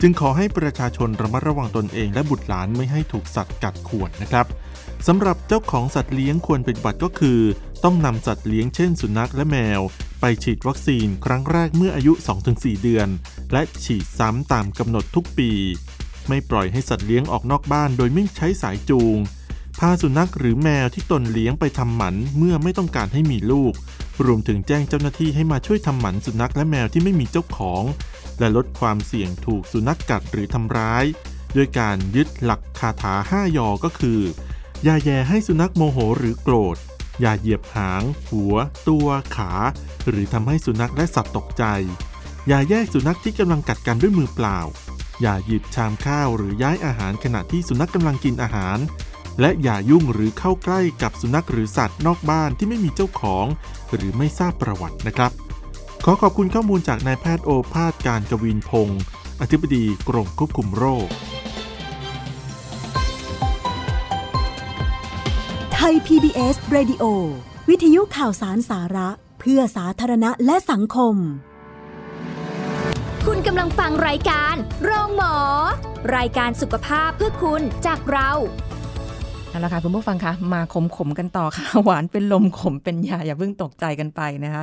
[0.00, 4.46] จึงขอให้ประชาชนระมัดระวังตนเองและบุตรหลานไม่ให้ถูกสัตว์กัดข่วนนะครับ
[5.06, 7.40] สำหรับเจ้าของสัตว์เลี้ยงควรปฏิบัติก็คือ
[7.84, 9.80] ต้องนำสัตว์เลี้ยงเช่นสุนัขและแมว
[10.20, 12.12] ไปฉีดวัคซีนครั้งแรกเมื่ออายุ
[12.48, 13.08] 2-4 เดือน
[13.52, 15.50] และฉีดซ้ำตามกำหนดทุกปี
[16.28, 19.16] ไม่ปล่อยให้สัตว์เลี้ยงออกนอกบ้านโดยไม่ใช้สายจูง
[19.78, 23.72] พาสุนัขหรือแมวที่ตนเลี้ยงไปทำหมันเมื่อไม่ต้องการให้มีลูก
[24.24, 27.82] รวมถึงแจ้งเจ้าหน้าที่ให้มาช่วยทำหมันสุนัขและแมวที่ไม่มีเจ้าของ
[28.38, 31.04] และลดความเสี่ยงถูกสุนัขกัดหรือทำร้าย
[31.56, 34.20] ด้วยการยึดหลักคาถา5ยอก็คือ
[34.84, 36.76] อย่าแย่ให้สุนัขโมโหหรือโกรธ
[37.20, 38.54] อย่าเหยียบหาง หัว
[38.88, 39.52] ตัวขา
[40.08, 41.64] หรือทำให้สุนัขและสัตว์ตกใจ
[42.48, 44.58] อย่าแยกสุนัขที่กำลังกัดกันด้วยมือเปล่า
[45.22, 48.78] อย่าหยิบชามข้าวหรือย้ายอาหารขณะที่สุนัขกำลังกินอาหาร
[49.40, 53.46] และอย่ายุ่งหรือเข้าใกล้กับสุนัขหรือสัตว์นอกบ้านที่ไม่มีเจ้าของ
[53.94, 55.32] หรือไม่ทราบประวัตินะครับ
[56.04, 59.02] ขอขอบคุณข้อมูลจากนายแพทย์โอภาสการกวินพงศ์
[59.40, 61.08] อธิบดีกรมควบคุมโรค
[65.74, 67.04] ไทย PBS Radio
[67.68, 69.08] วิทยุข่าวสารสาระ
[69.40, 71.14] เพื่อสาธารณะและสังคม
[73.26, 75.36] คุณกำลังฟังรายการโรงหมอ
[76.16, 78.30] รายการสุขภาพเพื่อคุณจากเรา
[79.50, 84.62] เอาละค่ะคุณผู้ฟังคะมาขมขมๆกันต่อค่ะ หวานเป็นลมขมเป็นยาอย่าเพิ่งตกใจกันไปนะคะ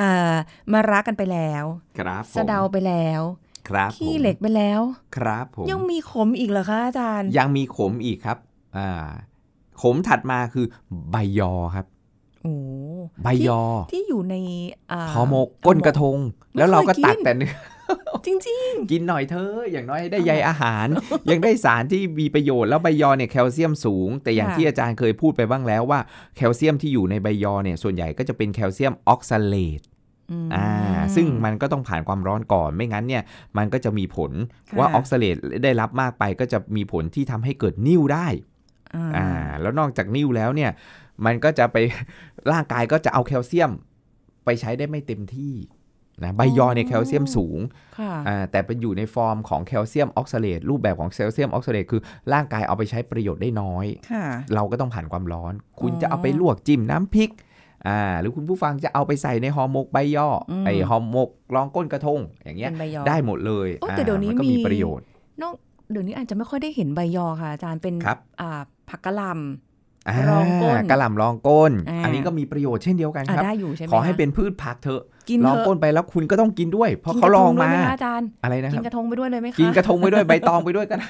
[0.00, 0.32] อ่า
[0.72, 1.64] มารักกันไปแล้ว
[1.98, 3.20] ครับผมสะเดาไปแล้ว
[3.68, 4.80] ครับขี้ผมเหล็กไปแล้ว
[5.16, 8.38] ครับผมยังมีขมอีกเหรอคะอาจารย์ ยังมีขมอีกครับ
[8.76, 8.88] อ่า
[9.82, 10.66] ขมถัดมาคือ
[11.10, 11.86] ใบยอครับ
[12.42, 12.54] โอ้
[13.22, 14.34] ใบยอที่ที่อยู่ใน
[14.92, 16.16] อ่าหอหมกก้นกระทง
[16.52, 17.52] ไม่แล้วเราก็เคยกินตัดแต่เนื้อ
[18.26, 18.32] จริ
[18.70, 20.86] งกินหน่อยเธอะอย่างน้อยได้ใยอาหาร
[21.30, 26.00] ยังได้สารที่มีประโยชน์แล้วใบยอเนี่ยแคลเซียมสูง แต่อย่างค่ะที่อาจารย์เคยพูดไปบ้างแล้วว่า
[26.36, 30.66] แคลเซียมที่อยู่ในใบยอเนี่ยส่วนใหญ่ก็จะเป็นแคลเซียมออกซาเลตๆอืมอ่า
[31.14, 33.22] ซึ่งมันก็ต้องผ่านความร้อนก่อนไม่งั้นเนี่ย
[33.56, 34.32] มันก็จะมีผล
[34.68, 38.28] ค่ะว่าออกซาเลตได้รับมากไปก็จะมีผลที่ทำให้เกิดนิ่วได้
[38.94, 39.28] อ่าอ่า
[39.60, 40.70] แล้วนอกจากนิ่วแล้วเนี่ย
[41.24, 41.76] มันก็จะไป
[42.52, 43.70] ร่างกายก็จะเอาแคลเซียม
[44.44, 45.54] ไปใช้ได้ไม่เต็มที่
[46.24, 47.58] นะใบยอเนี่ยแคลเซียมสูง
[47.98, 52.00] ค่ะอ่าแต่เป็นอยู่ในฟอร์มของแคลเซียมออกซาเลตรูปแบบของแคลเซียมออกซาเลตคือ
[52.32, 57.30] ร่างกายเอาไปใช้ประโยชน์ได้น้อยค่ะเราก็ต้องผ่านความร้อน คุณอ๋อจะเอาไปลวกจิ้มน้ำพริก
[57.88, 65.06] อ่าหรือคุณผู้ฟังจะเอาไปใส่ในห่อหมกใบย่ออมไอห่อหมกรองก้นกระทง อย่างเงี้ยเป็นใบยอได้หมดเลยโอ้แต่เดี๋ยวนี้มัก็มีมีประโยชน์
[65.42, 65.54] นอก
[65.92, 69.38] เดี๋ยวนี้อาจจะไม่ค่อยได้เห็นใบยอค่ะอาจารย์เป็นครับอ่าผักกะหล่อ่า
[70.30, 81.08] รองก้นกระหล่ำรองก้นอ่าอันนี้ก็มีประโยชน์เช่นเดียวกันำอะครับได้อยู่ใช่ไหมขอให้คะเป็นพืชผักเถอะกินลองเถอะก้นไปแล้วคุณก็ต้องกินด้วย เพราะกินเขากลทองด้วยมาไหคะอาจารย์อะไรนะคกิรับนกระทงไปด้วยเลยไหมคะกินกระทงไปด้วยใบตองไปด้วยก็ได้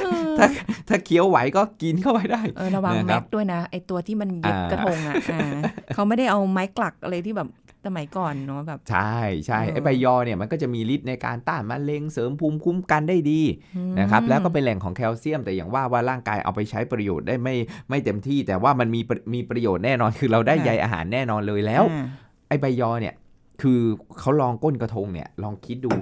[0.00, 0.46] เออถ้า
[0.88, 5.48] ถ้าเคี้ยวไหวก็กินเข้าไปได้เออระวังนะคแม็รับกด้วยนะไอตัวที่มันเย็บอ่ากระทงอะอ่า
[5.94, 7.48] เขาไม่ได้เอาไม้กลักอะไรที่แบบ
[7.88, 13.40] สมัยก่อนเนาะแบบใช่ใช่เออไอ้ใบยอเนี่ยมันก็จะมีฤทธิ์ในการต้านมะเร็งเสริมภูมิคุ้มกันได้ดี
[13.76, 17.54] อืมนะครับแล้วก็เป็นแหล่งของแคลเซียม แต่อย่างว่าว่าร่างกายเอาไปใช้ประโยชน์ได้ไม่
[17.90, 22.06] ไม่เต็มที่ แต่ว่ามันมีประมีประโยชน์แน่นอนคือเราได้ค่ะใยอาหารแน่นอนเลยแล้วอ่า
[22.48, 23.14] ไอ้ใบยอเนี่ย
[23.62, 23.80] คือ
[24.18, 25.92] เขาลองก้นกระทงเนี่ยลองคิดดู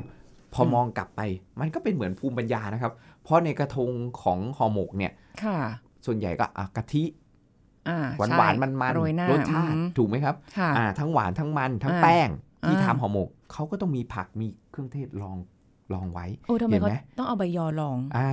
[0.54, 1.20] พออมมองกลับไป
[1.60, 3.90] มันก็เป็นเหมือนภูมิปัญญานะครับ เพราะในกระทง
[4.22, 5.58] ของห่อหมกเนี่ยค่ะ
[6.06, 7.25] ส่วนใหญ่ก็อะกะทิอ่า
[8.18, 12.28] หวานใช่หวานมันมันโรยหน้ารสชาติอืมถูกไหมครับค่ะอ่าทั้งหวานทั้งมันทั้งอ่าแป้ง
[12.66, 15.36] ที่อ่าทำห่อหมกเขาก็ต้องมีผักมีเครื่องเทศรอง
[15.92, 18.32] รองไว้โอ้ทำไมเห็นเขาไหมต้องเอาใบยอลองอ่า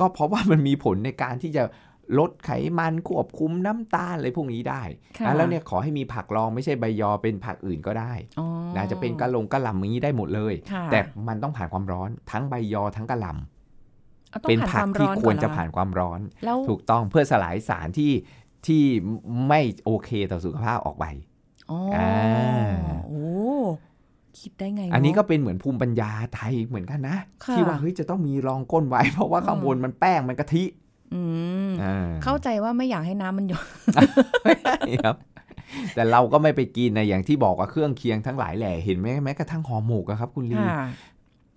[0.00, 1.64] ก็เพราะว่ามันมีผลในการที่จะ
[2.18, 4.82] ลดไขมันควบคุมน้ำตาลอะไรพวกนี้ได้
[5.18, 13.32] ค่ะอะแล้วเนี่ยขอให้มีผักรองไม่ใช่ใบยอเป็นผักอื่นก็ได้อ๋อนะจะเป็นกะหลงกะหล่ำอย่างนี้ได้หมดเลยค่ะแต่มันต้องผ่านความร้อนทั้งใบยอทั้งกะหล่
[14.30, 18.10] เอาต้ำเป็นองผ่านผัความที่ร้อนควรก่อจะเหอผ่านความร้อนแล้วถูกต้องเพื่อสลายสารที่
[18.66, 18.84] ที่
[19.48, 21.04] ไม่โอเคต่อสุขภาพออกไป
[21.70, 22.10] อ๋ออา
[23.08, 23.26] โอ้
[24.40, 30.64] คิดได้ไงเะอันนี้ก็เป็นเหมือนภูมิปัญญาไทยเหมือนกันนะค่ะที่ว่าเฮ้ยจะต้องมีรองก้นไว้ เพราะว่าข้างบนมันแป้งมันกะทิ
[31.14, 31.22] อื
[31.68, 33.64] มอ่าเข้าใจว่าไม่อยากให้น้ำมันหยด
[35.04, 35.16] ครับ
[35.94, 40.82] แต่เราก็ไม่ไปกินนะอย่างที่บอกว่าเครื่องเคียงทั้งหลายแหล่เห็นไหมแม้กระทั่งห่อหมกอะครับ คุณลีค่ะ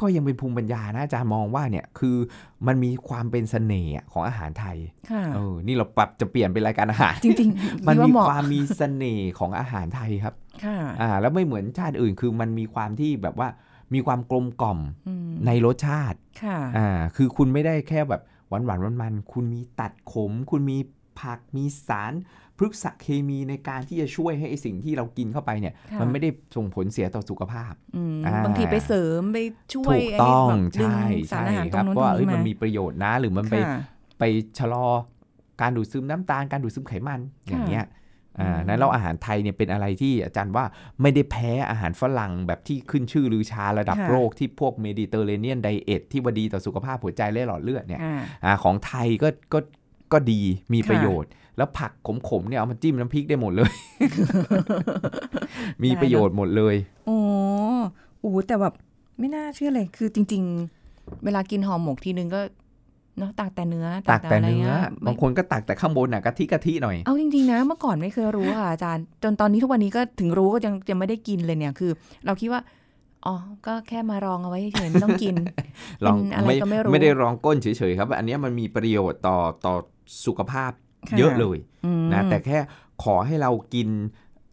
[0.02, 2.16] ก็ยังเป็นภูมิปัญญานะอาจารย์มองว่าเนี่ยคือ
[2.68, 4.78] มันมีความเป็นเสน่ห์อะของอาหารไทย
[5.12, 13.50] ค่ะเออนี่เราปรับจะเปลี่ยนเป็นรายการอาหารจริงๆ มันพี่มีเหะความมีเสน่ห์ของอาหารไทยครับค่ะอ่าแล้วไม่เหมือนชาติอื่นคือมันมีความที่แบบว่า
[13.94, 20.78] มีความกลมกล่อมอืมในรสชาติค่ะอ่าคือคุณไม่ได้แค่แบบหวานหวานมันมันๆคุณมีตัดขม คุณมี
[21.22, 22.14] ผักมีสาร
[22.58, 29.38] พฤกษเคมีในการที่จะช่วยให้ไอสิ่งที่เรากินเข้าไปเนี่ยค่ะมันไม่ได้ส่งผลเสียต่อสุขภาพอืมอ่าบางทีไปเสริมไป
[29.74, 31.02] ช่วยถูกต้องไแบบดึใช่
[31.32, 33.80] สารใช่อาหารตครรังบนู้นว่าตรงเอ้ยนี้มันมามีประโยชน์นะ หรือมันไปค่ะ
[34.20, 34.24] ไป
[34.60, 34.88] ชะลอ
[35.62, 37.86] การดูดซึมน้ำตาลการดูดซึมไขมันอย่างเงี้ย
[38.40, 40.66] อ่าอืมนั้นเราอาหารไทยเนี่ยเป็นอะไรที่อาจารย์ว่า
[41.02, 49.60] ไม่ได้แพ้อาหารฝรั่งแบบที่ขึ้นชื่อลือชาระดับโลกที่พวกเมดิเตอร์เรเนียนไดเอทที่ว่าดีต่อสุขภาพหัวใจและหลอดเลือดเนี่ยอ่าอ่าของไทยก็ก็
[50.14, 50.42] ก็ดี
[50.74, 51.92] มีค่ะประโยชน์ แล้วผัก
[52.30, 53.72] ขมๆเนี่ยเอามาจิ้มน้ำพริกได้หมดเลย
[55.84, 57.18] มีประโยชน์หมดเลยโอ้
[58.20, 58.74] โอ้แต่แบบ
[59.20, 60.44] ไม่น่าเชื่อเลย คือจริง
[60.84, 62.42] ๆ เวลากินห่อหมกทีนึงก็
[63.20, 71.92] เนาะตักแต่เนื้อตักแต่ะไรเนื้องี้ยบางคนก็ตักแต่ข้างบนน่ะกะทิกะทิหน่อยเอาจริงๆนะเมื่อก่อนไม่เคยรู้ค่ะอาจารย์ จนตอนนี้ทุกวันนี้ก็ถึงรู้ก็ยังยังไม่ได้กินเลยเนี่ยคือ
[72.26, 72.62] เราคิดว่า
[73.26, 73.36] อ๋อ
[73.68, 75.36] ก็แค่มารองเอาไว้เฉยๆไม่ต้องกิน
[76.06, 79.74] ลองเป็นอะไรไม่ก็ไม่รู้ ไม่ได้รองก้นเฉยๆครับ อันเนี้ยมันมีประโยชน์ต่อต่อ
[80.26, 80.72] สุขภาพ
[81.10, 82.58] ค่ะเยอะเลยอืมนะแต่แค่
[83.04, 83.90] ขอให้เรากิน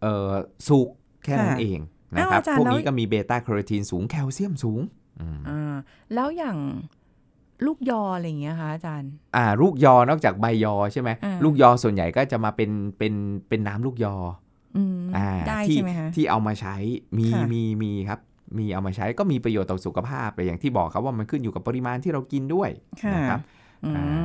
[0.01, 0.31] เอ่อ
[0.67, 0.89] สุก
[1.23, 1.79] แค่นั้นค่ะเอง
[2.15, 4.81] นะครับอ้าวอาจารย์พวกแล้วนี้ก็มีเบต้าแคโรทีนสูงแคลเซียมสูง
[5.19, 5.75] อืมอ่า
[6.13, 6.57] แล้วอย่าง
[7.65, 13.13] ลูกยออะไรอย่างเงี้ยค่ะอาจารย์ อ่า ลูกยอนอกจากใบยอใช่ไหมอ่าลูกยอส่วนใหญ่ก็จะมาเป็นเป็น
[13.49, 14.15] เป็นน้ำลูกยอ
[14.77, 16.75] อืมอ่าได้ที่ใช่ไหมคะที่เอามาใช้
[17.17, 18.19] มีค่ะมีมีครับ
[18.57, 22.69] มีเอามาใช้ก็มีประโยชน์ต่อสุขภาพแต่อย่างที่บอกครับว่ามันขึ้นอยู่กับปริมาณที่เรากินด้วย
[23.03, 23.56] ค่ะนะครับอือ่า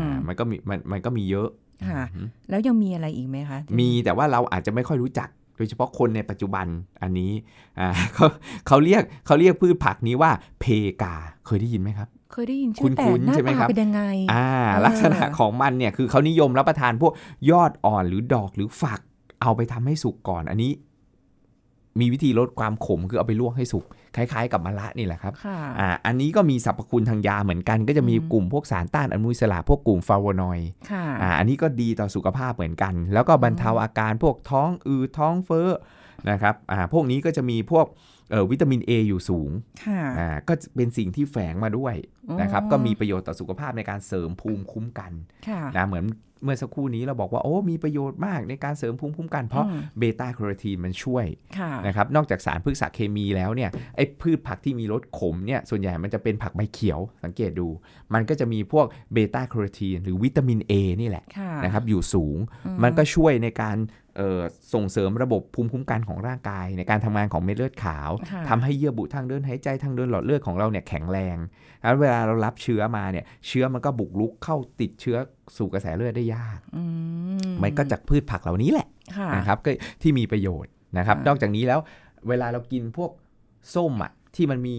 [0.05, 1.49] มมันก็มีมันมันก็มีเยอะ
[1.89, 6.67] ค่ะอืมแล้วยังมีอะไรอีกไหมคะที่มีแต่ว่าเราอาจจะไม่ค่อยรู้จัก โดยเฉพาะคนในปัจจุบัน
[7.03, 7.33] อันนี้
[7.81, 8.27] อ่าเขา
[8.67, 10.65] เขาเรียกเขาเรียกพืชผักนี้ว่าเพ
[11.03, 11.15] กา
[11.47, 17.13] เคยได้ยินไหมครับเคยได้ยินคุ้ชื่อนแต่ๆหน้าใช่ไหมตาครับเป็นยังไงอ่าเออลักษณะของมันเนี่ยคือเขานิยมรับประทานพวก
[17.51, 19.01] ยอดอ่อนหรือดอกหรือฝัก
[19.43, 20.73] เอาไปทำให้สุกก่อน อันนี้
[22.01, 23.85] มีวิธีลดความขมคือเอาไปลวกให้สุก
[24.17, 35.69] คล้าย ๆ กับมะระนี่แหละครับค่ะอ่าอันนี้ก็มีสรรพคุณทางยาเหมือนกัน ก็จะมีอืมกลุ่มพวกสารต้านอนุมูลอิสระพวกกลุ่มฟลาโวนอยด์ค่ะอ่าอันนี้ก็ดีต่อสุขภาพเหมือนกัน แล้วก็บรรเทาอาการพวกท้องอืดท้องเฟ้อ
[36.31, 38.12] นะครับอ่าพวกนี้ก็จะมีพวกเอ่อ
[38.51, 39.51] วิตามิน A อยู่สูง
[39.85, 41.95] ค่ะอ่าก็เป็นสิ่งที่แฝงมาด้วย
[42.41, 45.13] นะครับอ๋อก็มีประโยชน์ต่อสุขภาพในการเสริมภูมิคุ้มกัน
[45.49, 46.07] ค่ะนะเหมือน
[46.45, 51.27] เมื่อสักครู่นี้เราบอกว่าโอ้มีประโยชน์มากในการเสริมภูมิคุ้มกันเพราะอืมเบต้าแคโรทีนมันช่วย
[51.59, 57.69] ค่ะนะครับนอกจากสารพฤกษเคมีแล้วเนี่ยไอ้พืชผักที่มีรสขมเนี่ยส่วนใหญ่มันจะเป็นผักใบเขียวสังเกตดู
[58.15, 64.02] มันก็จะมีพวกเบต้าแคโรทีนหรือวิตามิน A นี่แหละค่ะนะครับอยู่สูงอืมันก็ช่วยในการเอ่อ
[64.75, 71.37] ส่งเสริมระบบภูมิคุ้มกันของร่างกาย ในการทำงานของเม็ดเลือดขาวค่ะทำให้เยื่อบุทางเดินหายใจทางเดินหลอดเลือดของเราเนี่ยแข็งแรง
[71.83, 75.17] แล้วเวลาเรารับเชื้อมาเนี่ย เชื้อมันก็บุกรุกเข้าติดเชื้อ
[75.57, 76.83] สู่กระแสเลือดได้ยากอื
[77.63, 79.71] มันก็จากพืชผักเหล่านี้แหละค่ะนะครับก็
[80.03, 81.81] ที่มีประโยชน์นะครับค่ะนอกจากนี้แล้ว
[82.29, 83.11] เวลาเรากินพวก
[83.75, 84.77] ส้มอะที่มันมี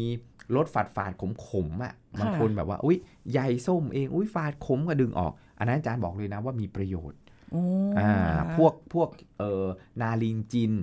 [0.55, 2.97] รสฝาดฝาดขมขมๆอะบางคนแบบว่า อุ้ย
[3.31, 7.63] ใยส้มเองอุ้ยฝาดขมก็ดึงออก อันนั้นอาจารย์บอกเลยนะว่ามีประโยชน์โอ้
[7.99, 9.65] อ่านะคะพวกพวกเอ่อ
[10.01, 10.73] นาลิงจิน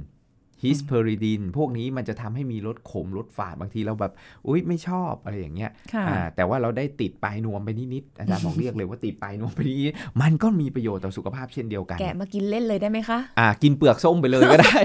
[0.65, 4.13] ฮิสเพอริดินพวกนี้มันจะทำให้มีรสขมรสฝาดบางทีเราแบบ
[4.47, 14.79] อุ้ยไม่ชอบอะไรอย่างเงี้ยค่ะอ่าแต่ว่าเราได้ติดปลายนวมไปนิดๆอาจารย์บอกเรียกเลยว่าติดปลายนวมไปนิดๆมันก็มีประโยชน์ต่อสุขภาพเช่นเดียวกัน แกะมากินเล่นเลยได้ไหมคะอ่ากินเปลือกส้มไปเลยก็ได้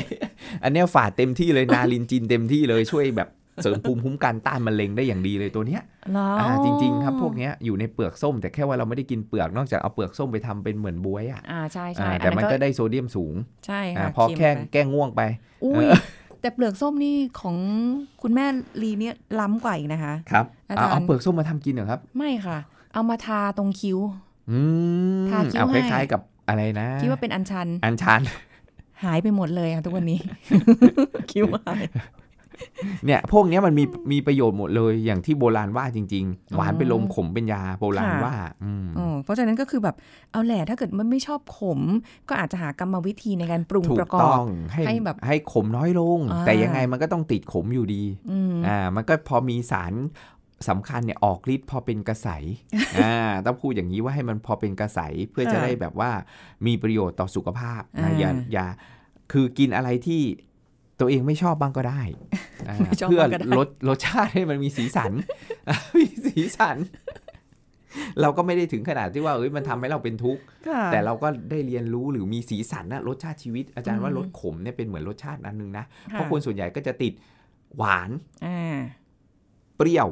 [0.63, 3.29] อันเนี้ยฝาดเต็มที่เลยนาลินจินเต็มที่เลยช่วยแบบ
[3.63, 15.21] เสริมภูมิคุ้มกันต้านมะเร็งได้อย่างดีเลยตัวเนี้ยเหรออ่าจริง ๆ ครับพวกเนี้ยอยู่ในเปลือกส้ม แต่แค่ว่าเราไม่ได้กินเปลือกนอกจากเอาเปลือกส้มไปทำเป็นเหมือนบวยอะอ่าใช่ใช่อ่าอัแต่มันก็ก็ได้โซเดียมสูงใช่อ่าค่ะพอเมแค่ไปแก้ง่วงไป
[15.63, 15.87] อุ้ย
[16.41, 17.55] แต่เปลือกส้มนี่ของ
[18.21, 18.45] คุณแม่
[18.81, 22.57] ลีเนี่ยล้ำกว่าอีกนะคะครับอาจารย์เอาเปลือกส้มมาทำกินเหรอครับ ไม่ค่ะ
[22.93, 23.99] เอามาทาตรงคิ้ว
[24.51, 24.59] อื
[25.21, 28.21] มทาคิ้วเอาคให้ล้ายๆกับอะไรนะคิดว่าเป็นอันชัน อันชัน
[29.03, 30.19] หายไปหมดเลยค่ะทุกวันนี้
[31.31, 31.83] คิ้วหาย
[33.05, 39.95] เนี่ยพวกเนี้ยมันมีมีประโยชน์หมดเลยอย่างที่โบราณว่าจริงอ๋อๆหวานเป็นลมขมเป็นยาโบราณค่ะว่าอืมอ๋อเพราะฉะนั้นก็คือแบบ
[40.31, 41.81] เอาแหละถ้าเกิดมันไม่ชอบขม
[42.29, 49.93] ก็อาจจะหากรรมวิธีในการปรุงถูปกระกอต้บองให้ให้แบบให้ขมน้อยลงอ่าแต่ยังไงมันก็ต้องติดขมอยู่ดีอืมอ่ามันก็พอมีสาร
[50.69, 52.29] สำคัญเนี่ยออกฤทธิ์พอเป็นกระใส
[52.97, 53.13] อ่า
[53.45, 54.99] ต้องพูดอย่างนี้ว่าให้มันพอเป็นกระใส
[55.31, 56.11] เพื่อจะค่ะได้แบบว่า
[56.65, 58.65] มีประโยชน์ต่อสุขภาพนะอ่าอย่าอย่า
[59.31, 60.21] คือกินอะไรที่
[60.99, 62.01] ตัวเองไม่ชอบบ้างก็ได้
[62.67, 65.11] อ่าไม่ชอบเพื่อบ้างก็ได้ลดรสชาติให้มันมีสีสัน
[65.99, 66.77] มีสีสัน
[68.21, 77.13] เราก็ไม่ได้ถึงขนาดที่ว่าเอ้ยมันทำให้เราเป็นทุกข์ค่ะแต่เราก็ได้เรียนรู้หรือมีสีสันนะรสชาติชีวิตอาจารย์ว่าอืมรสขมเนี่ยเป็นเหมือนรสชาติอันหนึงนะค่ะเพราะคนส่วนใหญ่ก็จะติด
[77.77, 78.09] หวาน
[78.45, 78.77] อ่า
[79.77, 80.09] เปรี้ยว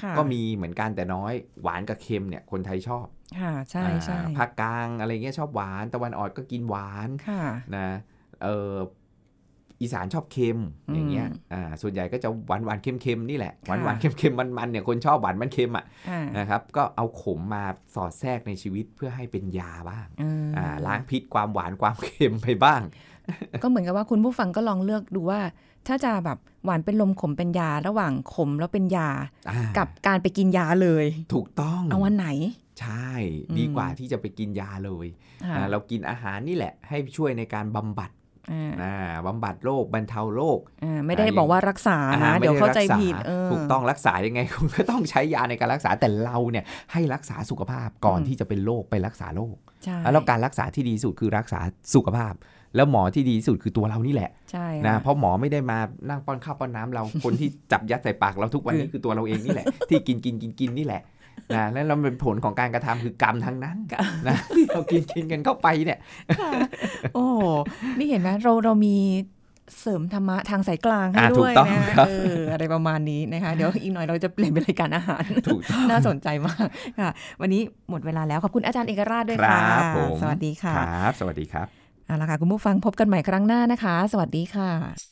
[0.00, 3.06] ค่ะก็มีเหมือนกันแต่น้อย หวานกับเค็มเนี่ยคนไทยชอบ
[3.38, 7.42] ค่ะใช่ใช่อ่าภาคกลางอะไรเงี้ยชอบหวาน ตะวันออกก็กินหวานค่ะ
[7.76, 7.88] นะ
[8.44, 8.74] เออ
[9.82, 10.58] อีสานชอบเค็ม
[10.94, 17.64] อย่างเงี้ยอืมอ่าส่วนใหญ่ก็จะหวานหวานๆเค็มเค็มๆนี่แหละหค่ะวานหวานๆเค็มเค็มมันมันๆเนี่ยคนชอบหวานมันเค็มอะอ่านะครับก็เอาขมมา
[17.94, 22.82] สอดแทรกในชีวิตเพื่อให้เป็นยาบ้างอืมอ่าล้างพิษความหวานความเค็มไปบ้าง
[23.62, 25.40] ก็เหมือนกับว่าคุณผู้ฟังก็ลองเลือกดูว่า
[25.88, 29.08] ถ้าจะแบบหวานเป็นลมขมเป็นยาระหว่างขมแล้วเป็นยา
[29.50, 32.28] อ่ากับการไปกินยาเลย ถูกต้องเอาวันไหน
[32.80, 33.10] ใช่
[33.50, 35.06] อืมดีกว่าที่จะไปกินยาเลย
[35.44, 38.21] ค่ะอ่าเรากินอาหารนี่แหละ ให้ช่วยในการบำบัดอ่าอ่า
[39.26, 51.60] บำบัดโรคบรรเทาโรคอ่าไม่ได้อ่าบอกว่ารักษาอ่นะไม่เดี๋ยวเข้าใจรักษผิดเออถูกต้องรักษายังไงคุณก็ต้องใช้ยาในการรักษาแต่เราเนี่ยให้รักษาสุขภาพก่อนอืมที่จะเป็นโรคไปรักษาโรคใช่แล้วการรักษาที่ดีที่สุดคือรักษา
[51.94, 52.34] สุขภาพ
[52.76, 55.78] แล้วหมอที่ดีที่สุดคือตัวเรานี่แหละใช่นะค่ะเพราะหมอไม่ได้มา
[56.08, 61.02] นั่งป้อนข้าวป้อนน้ำเราคนที่จับยัดใส่ปากเราทุกวันนี้คือตัวเราเองนี่แหละที่กินกินกินกินนี่แหละ
[61.56, 63.76] นะนั่นเราเป็นผลของการกระทำคือกรรมทั้งนั้น
[64.28, 65.98] นะที่เรากินกินกันเข้าไปเนี่ย
[67.14, 67.24] โอ้
[67.98, 68.96] นี่เห็นไหมเราเรามี
[69.80, 76.66] เสริมธรรมะทางสายกลางให้อ่าถูด้กวยต้องนะครับเอออะไรประมาณนี้นะคะ เดี๋ยวอีกหน่อยเราจะเปลี่ยนเป็นรายการอาหารถูกต้องน่าสนใจมาก
[77.00, 77.10] ค่ะ
[77.40, 77.60] วันนี้
[77.90, 81.68] หมดเวลาแล้ว ขอบคุณอาจารย์เอกราชด้วยคค่ะรับผมสวัสดีค่ะครับ สวัสดีครับ
[82.06, 85.11] เอาละค่ะ คุณผู้ฟังพบกันใหม่ครั้งหน้านะคะ สวัสดีค่ะ